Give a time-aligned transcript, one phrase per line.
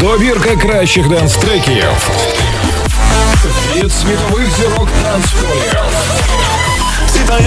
[0.00, 1.84] Добірка кращих денс-треків
[3.76, 5.76] від світових зірок танцполів.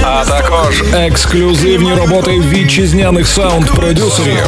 [0.04, 4.47] А також ексклюзивні роботи вітчизняних саунд-продюсерів.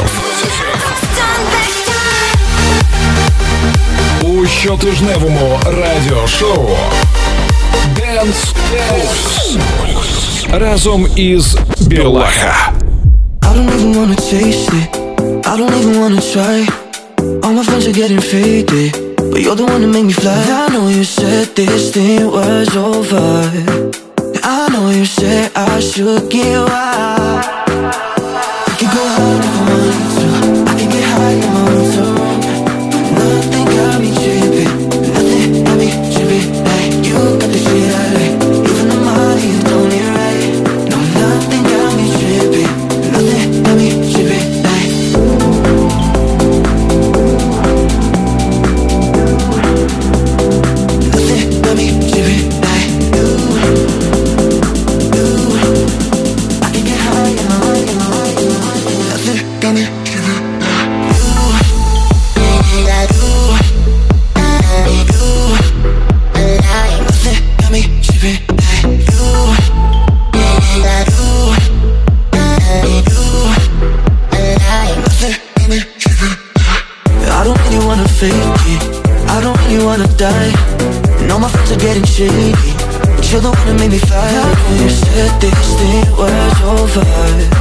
[4.22, 6.70] У щотижневому радіошоу
[7.96, 9.60] Dance Pulse
[10.60, 12.72] разом із Білаха.
[13.42, 14.90] I don't even wanna chase it.
[15.52, 16.58] I don't even wanna try.
[17.57, 20.31] My friends are getting faded, but you're the one that made me fly.
[20.31, 23.51] I know you said this thing was over.
[24.45, 28.06] I know you said I should get wild.
[87.05, 87.56] far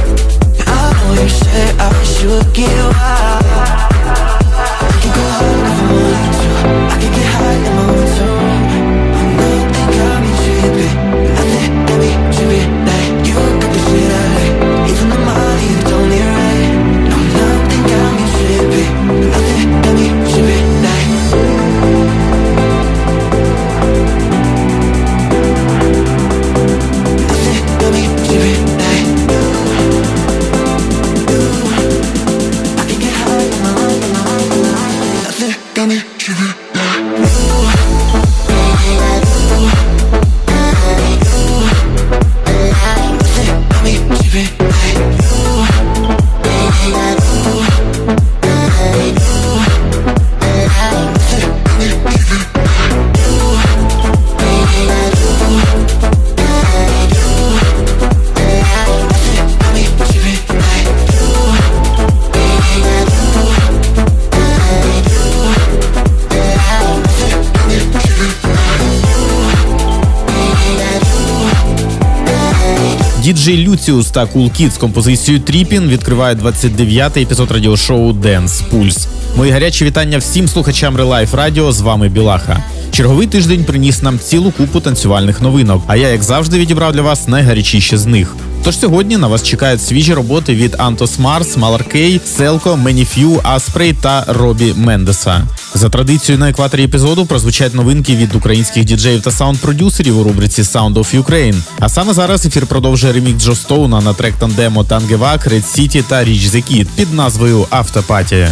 [73.86, 79.06] Діджей Люціус та Cool з композицією Trippin відкривають 29-й епізод радіошоу Dance Pulse.
[79.36, 81.72] Мої гарячі вітання всім слухачам Relife Радіо.
[81.72, 82.64] З вами Білаха.
[82.90, 85.82] Черговий тиждень приніс нам цілу купу танцювальних новинок.
[85.86, 88.36] А я, як завжди, відібрав для вас найгарячіші з них.
[88.64, 94.24] Тож сьогодні на вас чекають свіжі роботи від Антос Марс, Malarkey, Селко, Manyfew, Аспрей та
[94.28, 95.42] Робі Мендеса.
[95.76, 100.94] За традицією на екваторі епізоду прозвучать новинки від українських діджеїв та саунд-продюсерів у рубриці Sound
[100.94, 101.60] of Ukraine.
[101.78, 106.24] А саме зараз ефір продовжує ремікс Джо Стоуна на трек тандему Tungevaag, Red City та
[106.24, 108.50] Rich the Kid під назвою Автопатія.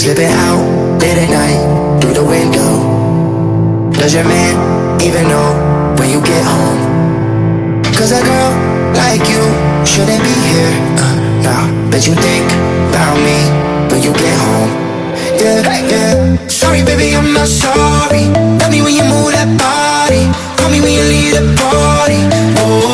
[0.00, 0.62] Slipping out
[1.00, 1.60] late at night
[2.00, 2.70] through the window.
[4.00, 4.59] Does your man
[16.80, 18.24] Sorry, baby, I'm not sorry.
[18.58, 20.24] Love me when you move that body.
[20.56, 22.24] Call me when you leave the party.
[22.56, 22.89] Oh,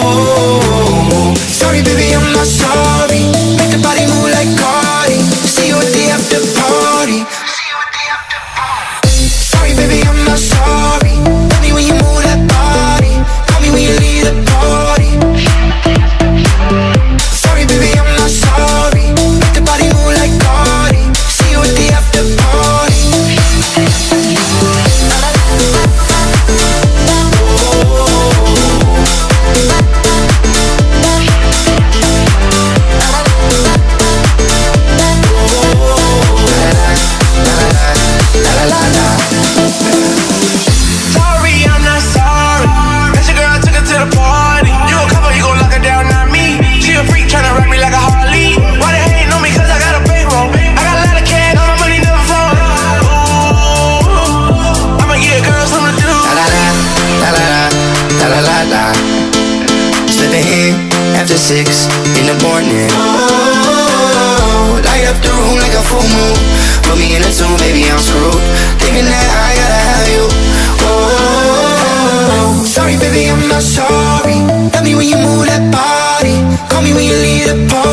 [77.48, 77.85] it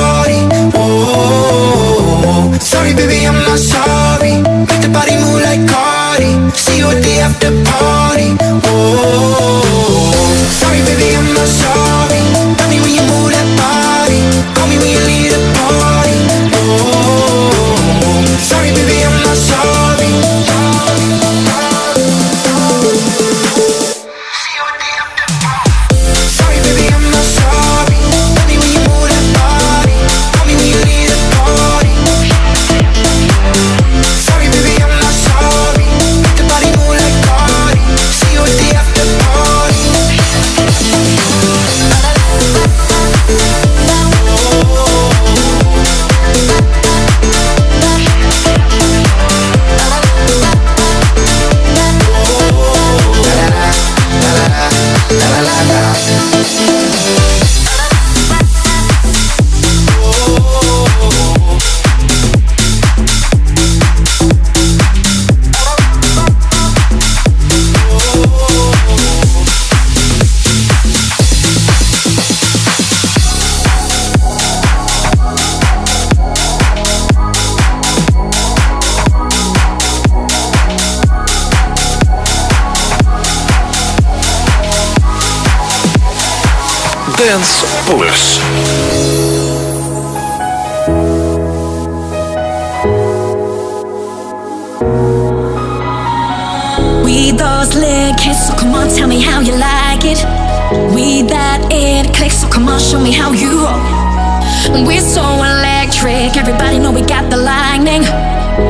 [106.33, 108.03] sick, everybody know we got the lightning.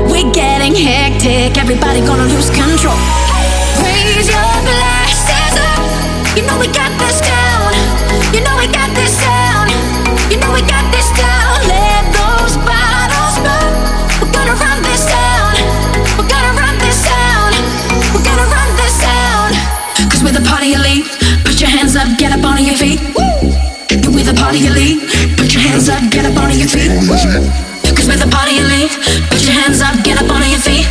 [0.09, 2.97] We're getting hectic, everybody gonna lose control.
[3.83, 6.37] Raise your glasses up.
[6.37, 7.73] You know we got this down.
[8.33, 9.69] You know we got this down.
[10.31, 11.53] You know we got this down.
[11.67, 13.71] Let those bottles burn.
[14.21, 15.53] We're gonna run this down.
[16.17, 17.51] We're gonna run this down.
[18.13, 19.47] We're gonna run this down.
[20.09, 21.05] Cause we're the party elite.
[21.45, 22.99] Put your hands up, get up on your feet.
[23.15, 24.13] Woo!
[24.13, 25.12] We're the party elite
[26.63, 26.91] your feet.
[27.83, 28.91] You can spend the party and leave.
[29.29, 30.82] Put your hands up, get up on your feet.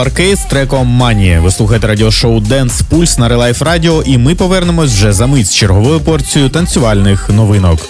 [0.00, 1.40] Аркей з треком Манія.
[1.40, 5.54] Ви слухаєте радіошоу Dance Pulse на Relife Радіо, і ми повернемось вже за мить з
[5.54, 7.80] черговою порцією танцювальних новинок.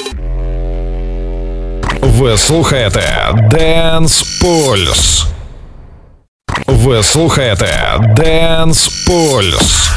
[2.02, 3.02] Ви слухаєте
[3.50, 5.24] Dance Pulse.
[6.66, 9.90] Ви слухаєте Dance Pulse.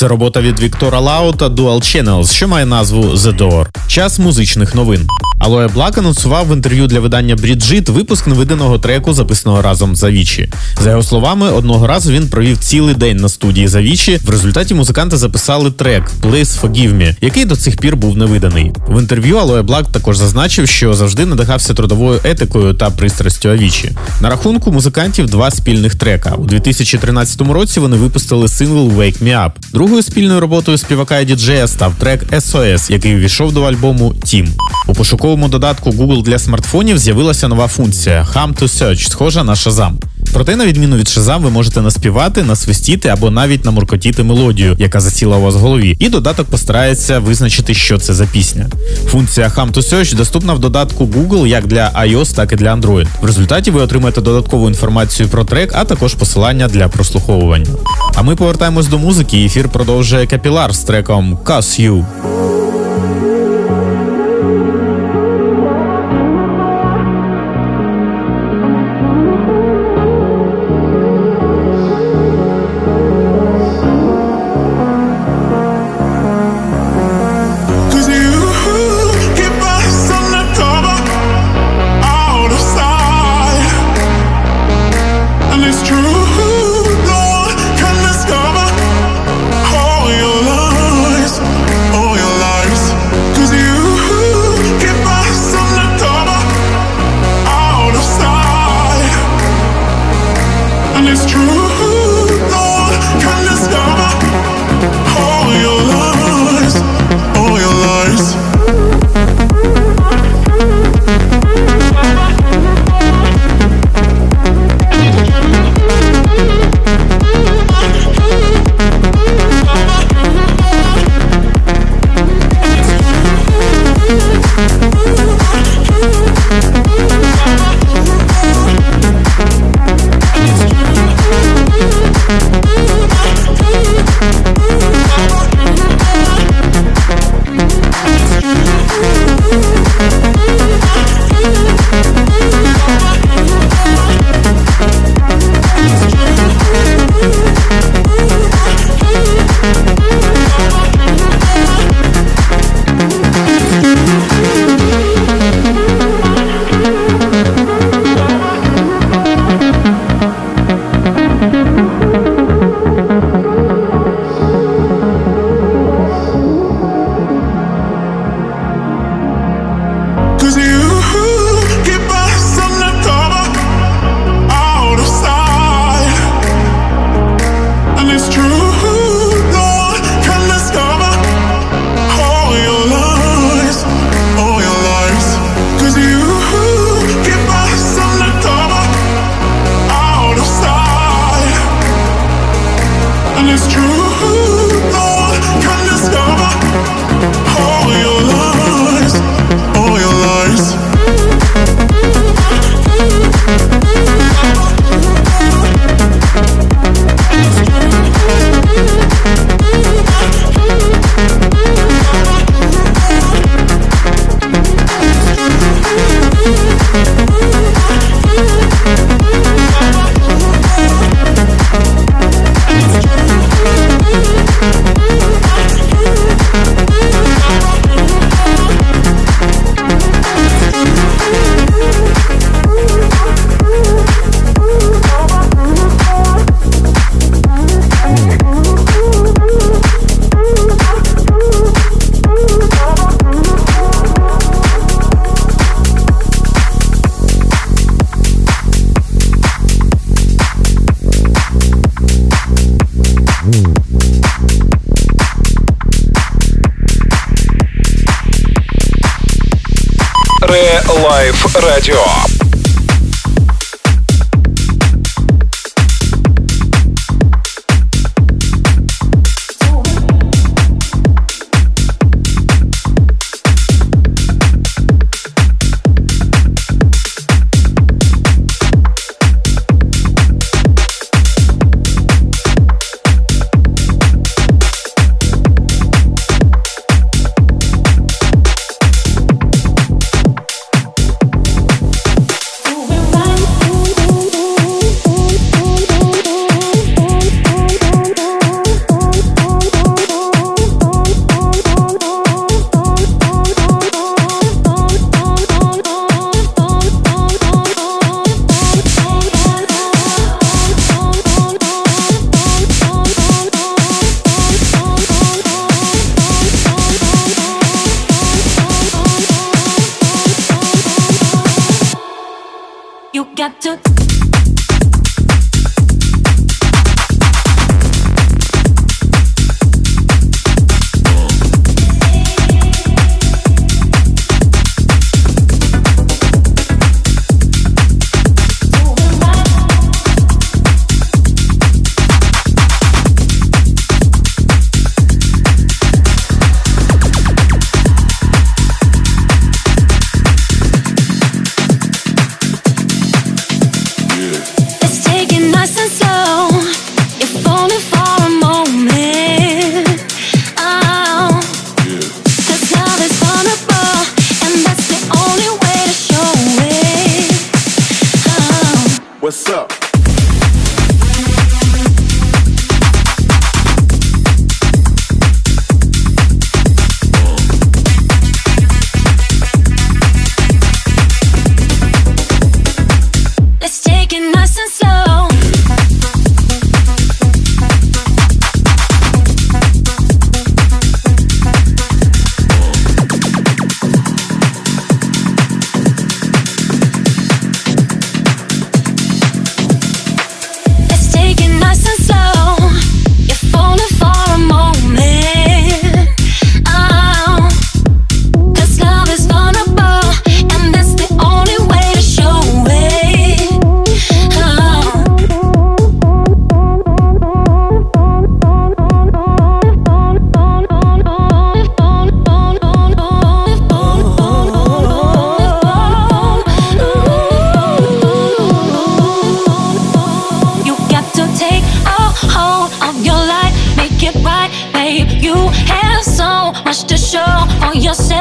[0.00, 3.66] Це робота від Віктора Лаута Dual Channels, що має назву The Door.
[3.86, 5.08] Час музичних новин.
[5.40, 10.50] Алоє Блак анонсував в інтерв'ю для видання Бріджит випуск невиданого треку, записаного разом з Авічі.
[10.82, 14.20] За його словами, одного разу він провів цілий день на студії з Авічі.
[14.24, 18.72] В результаті музиканти записали трек Please Forgive Me, який до цих пір був невиданий.
[18.88, 23.90] В інтерв'ю Алоє Блак також зазначив, що завжди надихався трудовою етикою та пристрастю Авічі.
[24.20, 26.34] На рахунку музикантів два спільних трека.
[26.34, 29.50] У 2013 році вони випустили сингл Wake Me Up.
[29.72, 34.48] Другою спільною роботою співака і діджея став трек SOS, який увійшов до альбому Tim.
[34.86, 34.94] У
[35.30, 39.92] пошуковому додатку Google для смартфонів з'явилася нова функція Hum to Search, схожа на Shazam.
[40.32, 45.36] Проте, на відміну від Shazam, ви можете наспівати, насвистіти або навіть намуркотіти мелодію, яка засіла
[45.36, 48.66] у вас в голові, і додаток постарається визначити, що це за пісня.
[49.06, 53.06] Функція Hum to Search доступна в додатку Google як для iOS, так і для Android.
[53.22, 57.70] В результаті ви отримаєте додаткову інформацію про трек, а також посилання для прослуховування.
[58.14, 59.38] А ми повертаємось до музики.
[59.38, 62.04] і Ефір продовжує Капілар з треком Cause You.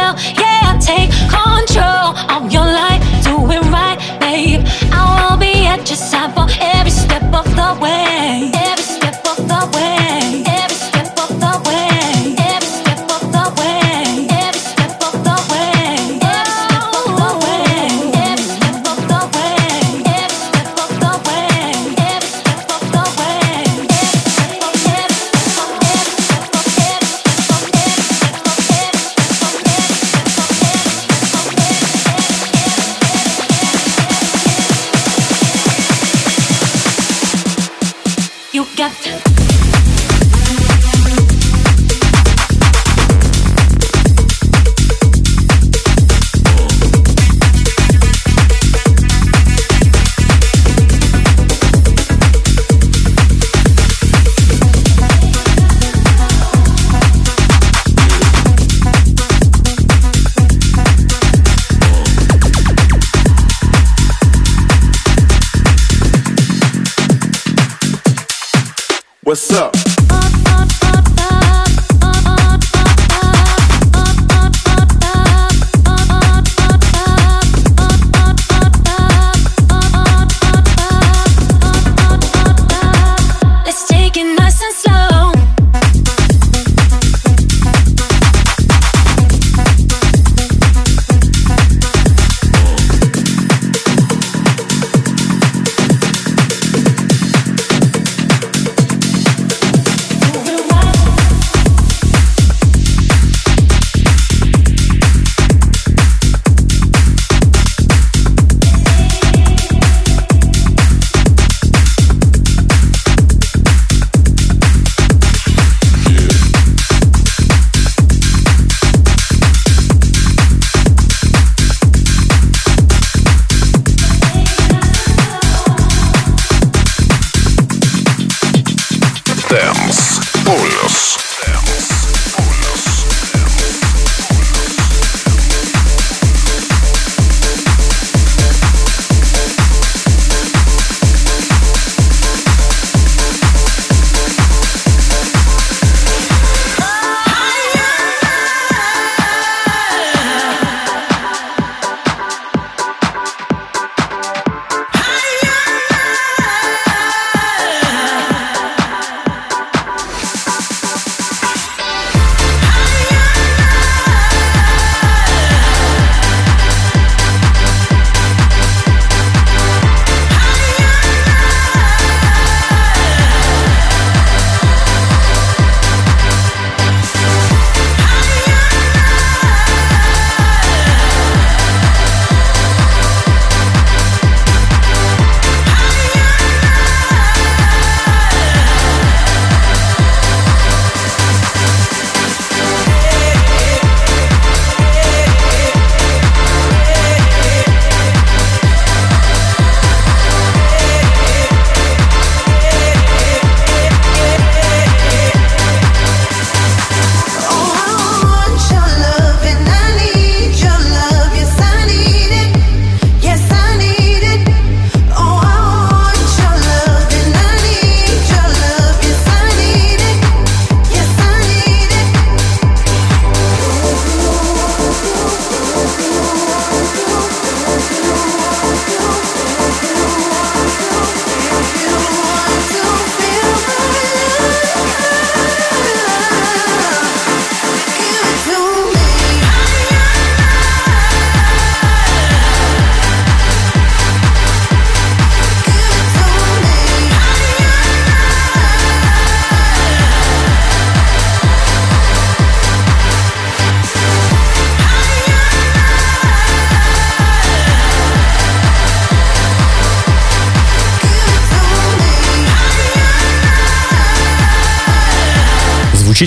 [0.09, 0.37] Yourself.
[0.37, 3.01] Yeah, take control of your life.
[3.23, 4.61] Do it right, babe.
[4.91, 6.35] I will be at your side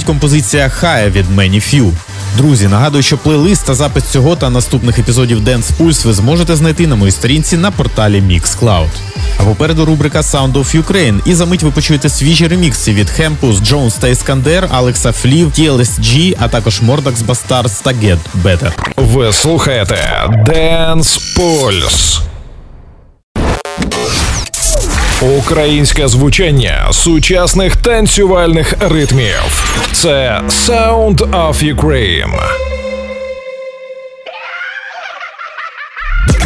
[0.02, 1.92] Звучить композиція Хая від Many Few.
[2.36, 6.86] Друзі, нагадую, що плейлист та запис цього та наступних епізодів Dance Pulse ви зможете знайти
[6.86, 8.88] на моїй сторінці на порталі Mixcloud.
[9.38, 11.20] А попереду рубрика Sound of Ukraine.
[11.24, 16.36] І за мить ви почуєте свіжі ремікси від Хемпус, Джонс та Іскандер, Алекса Флів, TLSG,
[16.40, 18.72] а також Mordax Bastards та Get Better.
[18.96, 22.31] Ви слухаєте Dance Pulse.
[25.22, 29.64] Українське звучання сучасних танцювальних ритмів.
[29.92, 32.38] Це Sound of Ukraine.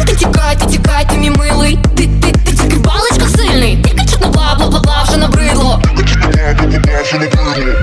[0.05, 1.77] Ти тікай, ти тікай, ти.
[1.97, 2.75] Ти ти, ти тільки
[3.25, 3.77] в сильний.
[3.83, 5.81] Тільки чутно бла, бла, бла, бла, вже набридло.
[5.97, 7.73] Ти тікай, ти тікай, вже набридло.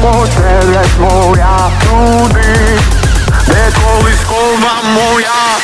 [0.00, 2.78] poceleš moja tudy,
[3.44, 5.57] kde kolisková moja.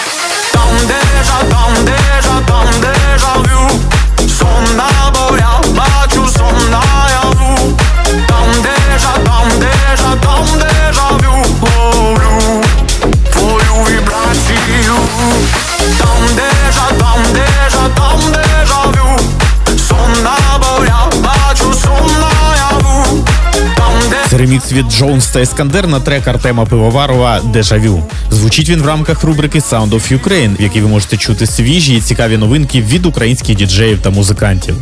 [24.38, 28.02] Ремікс від Джонс та Ескандер на трек Артема Пивоварова Дежавю.
[28.30, 32.00] Звучить він в рамках рубрики Sound of Ukraine, в якій ви можете чути свіжі і
[32.00, 34.76] цікаві новинки від українських діджеїв та музикантів.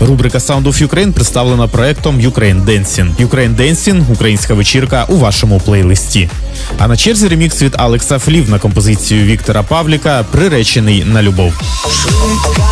[0.00, 3.26] Рубрика Sound of Ukraine представлена проектом Ukraine Dancing.
[3.26, 6.30] Ukraine Dancing– українська вечірка у вашому плейлисті.
[6.78, 11.52] А на черзі ремікс від Алекса Флів на композицію Віктора Павліка приречений на любов.
[11.90, 12.68] Швидка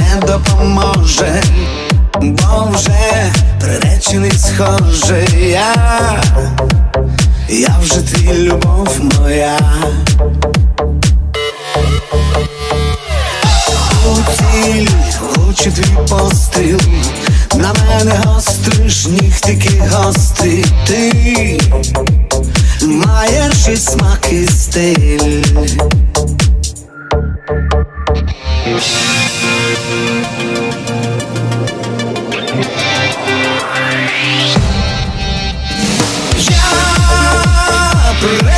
[0.00, 1.42] не допоможе,
[2.22, 6.22] бо вже приречений схоже я,
[7.48, 9.58] я вже твій любов моя.
[14.06, 14.88] У ціль
[15.20, 16.80] влуче твій постріл,
[17.54, 21.60] на мене гостриш, нігтики гострі ти
[22.82, 25.42] маєш і смак і стиль.
[38.22, 38.51] Я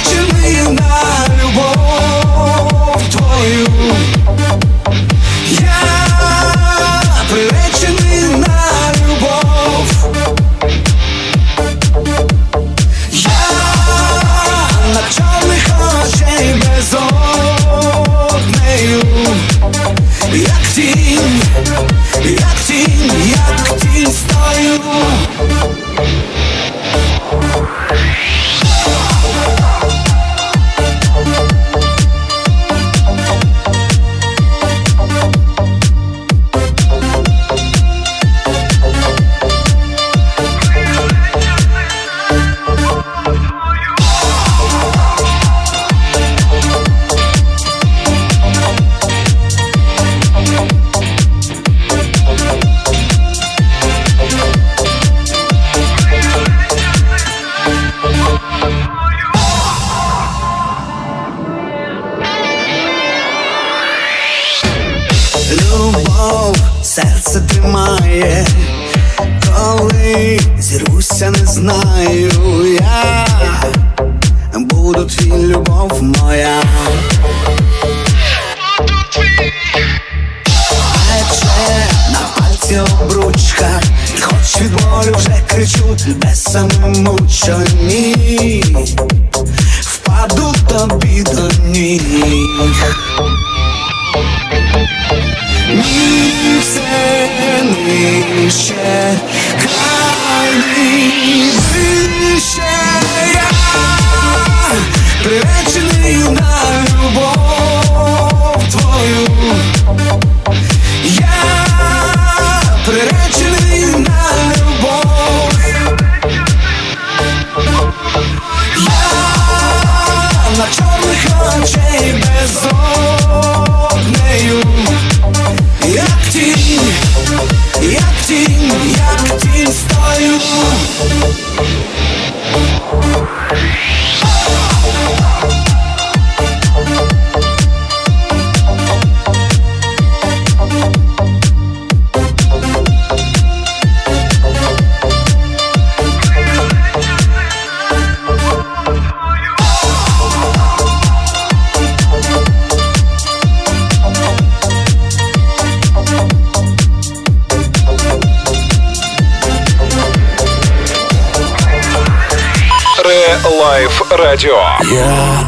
[164.45, 164.63] Радіо.
[164.95, 165.41] Я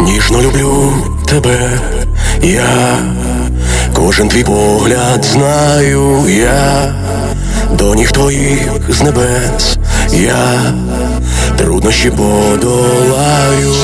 [0.00, 0.92] ніжно люблю
[1.26, 1.80] тебе,
[2.42, 2.98] я
[3.94, 6.94] кожен твій погляд знаю, я
[7.72, 9.78] до ніг твоїх з небес,
[10.12, 10.72] я
[11.56, 13.74] труднощі подолаю.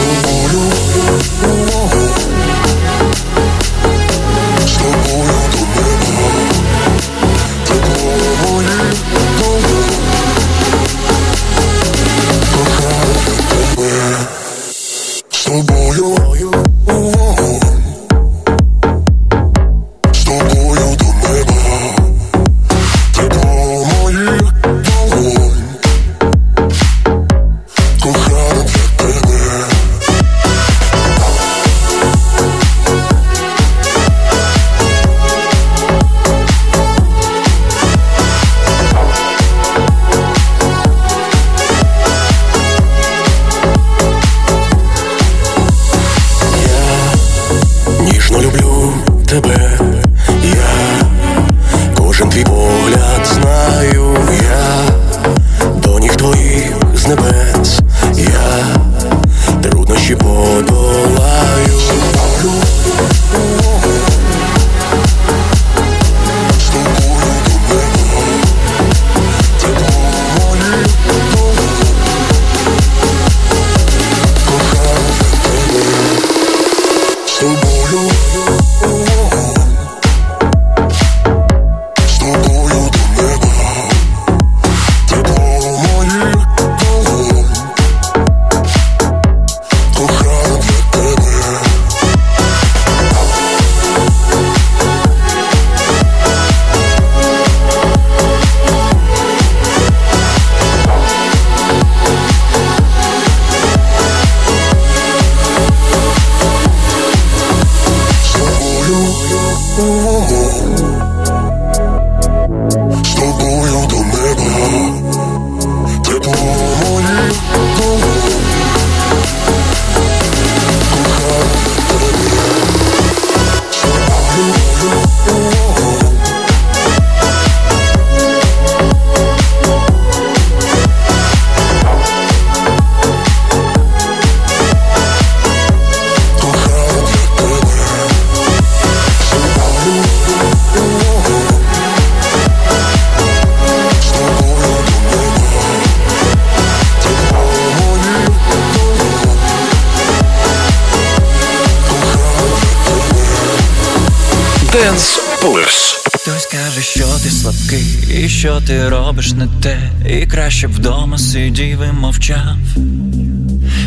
[155.43, 160.72] Dance Хтось каже, що ти слабкий, і що ти робиш не те, і краще б
[160.72, 162.57] вдома сидів і мовчав.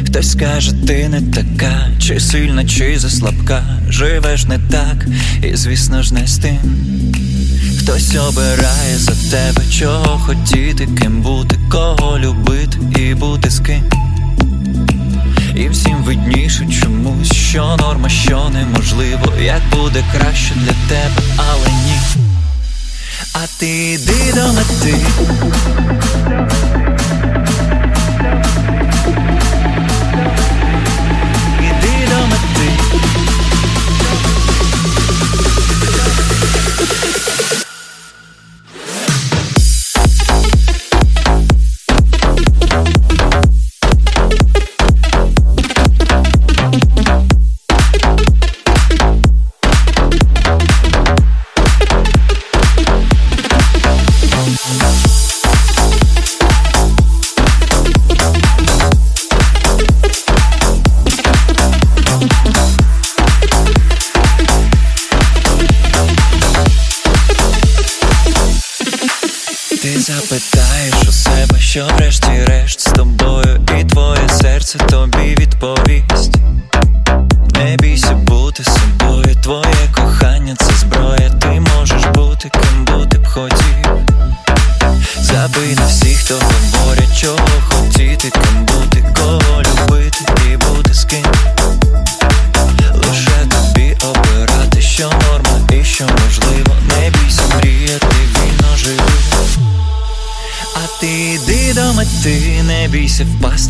[0.07, 5.05] Хтось скаже, ти не така, чи сильна, чи заслабка, живеш не так,
[5.43, 6.57] і звісно ж не з тим.
[7.79, 13.83] Хтось обирає за тебе, чого хотіти, ким бути, кого любити і бути з ким.
[15.55, 21.99] І всім видніше чомусь, що норма, що неможливо, як буде краще для тебе, але ні.
[23.33, 24.95] А ти йди до мети.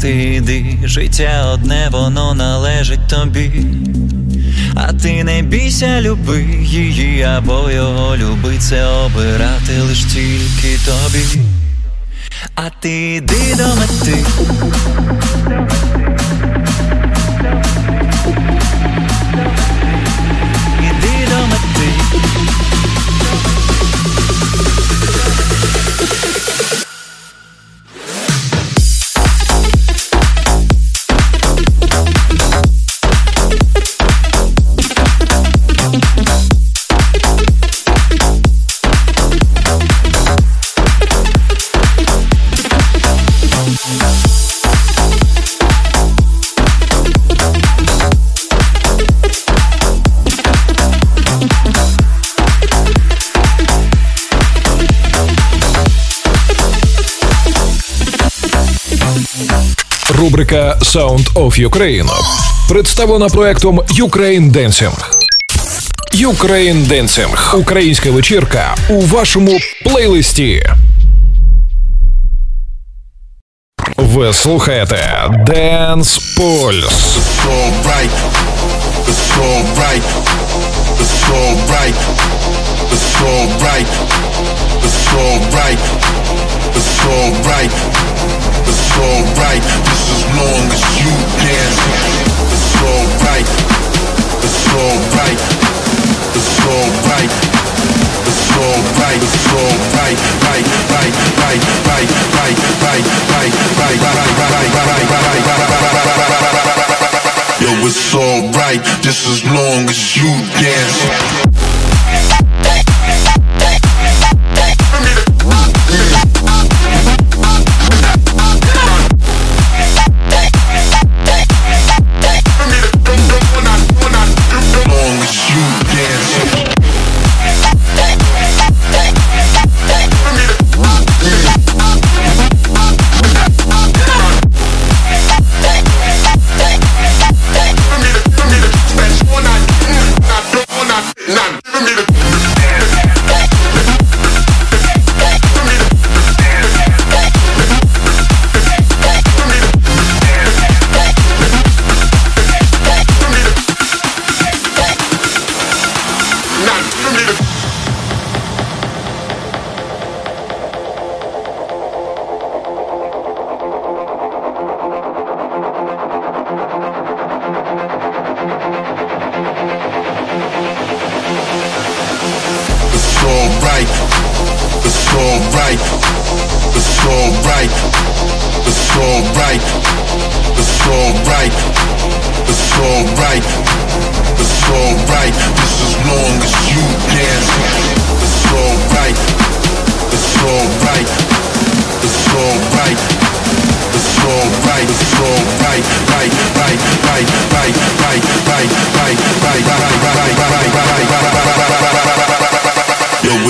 [0.06, 0.78] Впасти, йди.
[0.84, 3.52] Життя одне, воно належить тобі.
[4.76, 11.42] А ти не бійся, люби її або його люби, це обирати лиш тільки тобі.
[12.56, 14.26] А ти йди до мети.
[60.36, 62.10] Рубрика Sound of Ukraine
[62.68, 64.94] представлена проектом Ukraine Dancing.
[66.12, 70.70] Ukraine Dancing– українська вечірка у вашому плейлисті.
[73.98, 76.90] Ви слухаєте Dance Pulse.
[77.18, 78.12] It's alright.
[79.08, 80.04] It's alright.
[81.02, 82.00] It's alright.
[82.94, 83.16] It's
[85.24, 85.80] alright.
[86.76, 87.72] It's alright.
[88.68, 89.64] It's alright.
[89.86, 91.80] Just as long as you dance.
[92.52, 93.48] It's alright.
[94.46, 95.40] It's alright.
[96.36, 97.32] It's alright.
[98.26, 99.22] It's alright.
[99.22, 100.18] It's alright.
[100.46, 102.56] Right, right, right, right, right,
[102.86, 105.26] right, right, right, right, right, right, right.
[107.62, 110.30] Yo, it's alright, just as long as you
[110.62, 111.75] dance.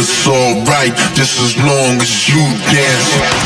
[0.07, 2.41] It's alright, just as long as you
[2.73, 3.45] dance.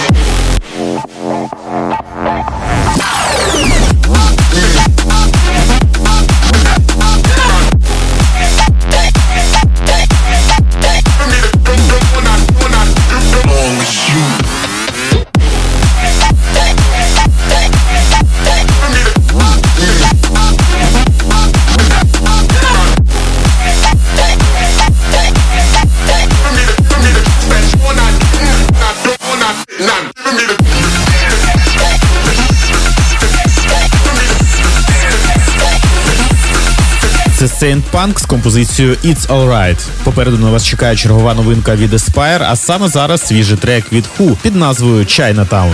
[37.61, 39.87] Saint Punk з композицією It's Alright.
[40.03, 44.35] Попереду на вас чекає чергова новинка від Aspire, а саме зараз свіжий трек від Who
[44.41, 45.73] під назвою Chinatown.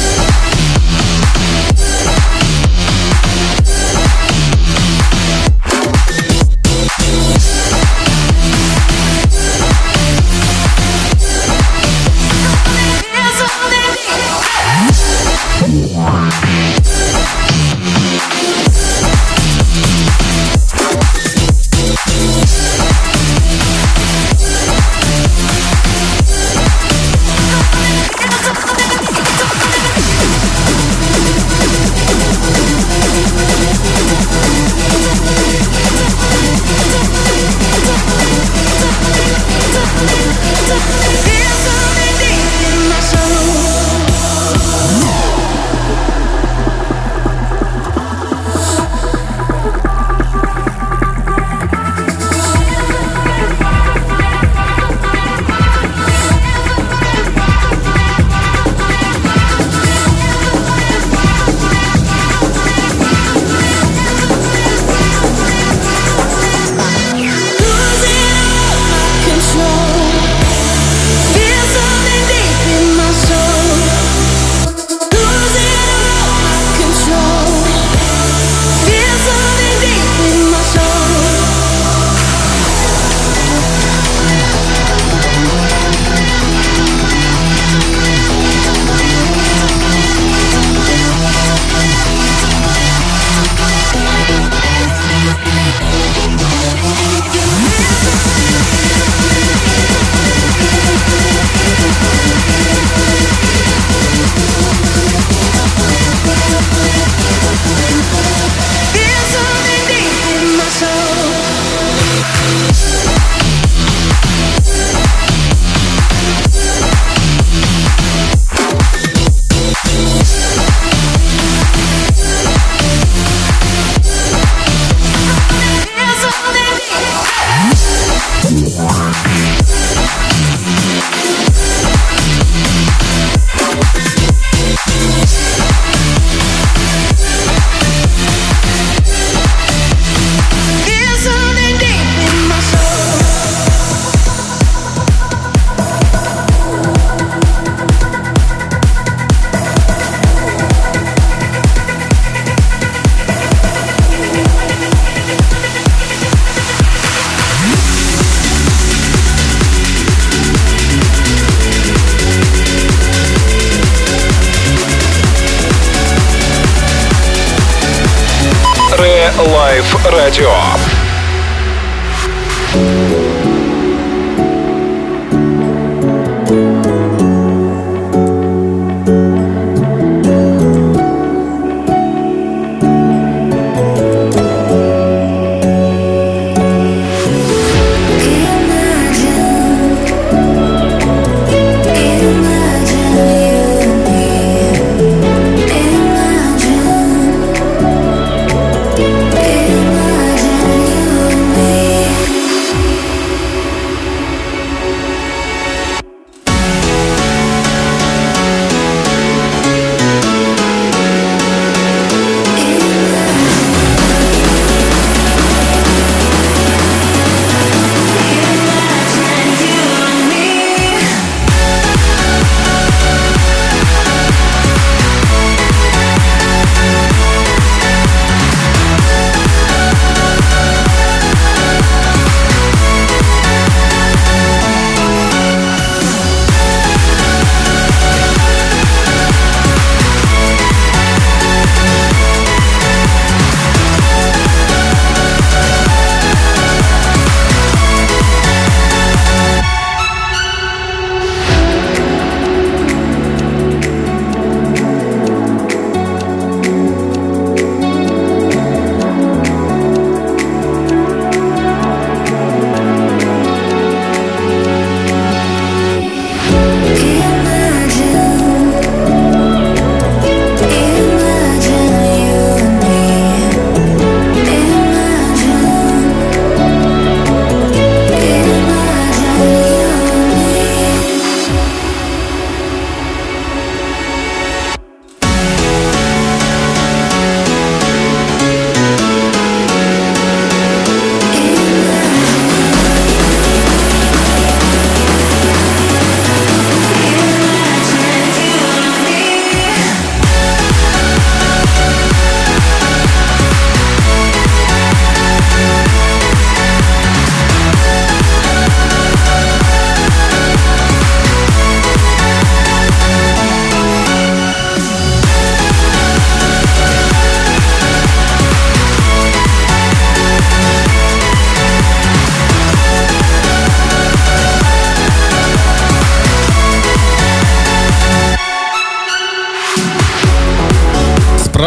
[169.37, 170.53] Ре-лайф радіо.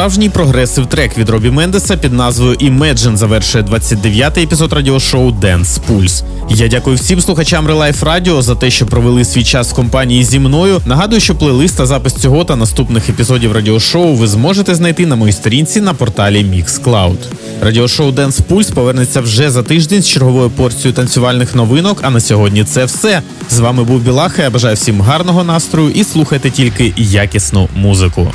[0.05, 6.25] Справжній прогресив трек від Робі Мендеса під назвою Imagine завершує 29-й епізод радіошоу Dance Pulse.
[6.49, 10.39] Я дякую всім слухачам Relife Radio за те, що провели свій час в компанії зі
[10.39, 10.81] мною.
[10.87, 15.33] Нагадую, що плейлист та запис цього та наступних епізодів радіошоу ви зможете знайти на моїй
[15.33, 17.17] сторінці на порталі Mixcloud.
[17.63, 21.99] Радіошоу Dance Pulse повернеться вже за тиждень з черговою порцією танцювальних новинок.
[22.03, 23.23] А на сьогодні це все.
[23.51, 24.43] З вами був Білаха.
[24.43, 28.33] Я бажаю всім гарного настрою і слухайте тільки якісну музику.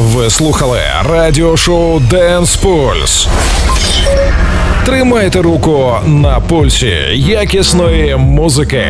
[0.00, 0.80] Ви слухали
[1.10, 3.28] радіошоу Dance Pulse.
[4.86, 8.86] Тримайте руку на пульсі якісної музики.